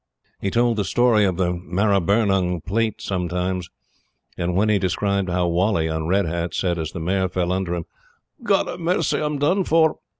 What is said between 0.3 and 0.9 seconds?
He told the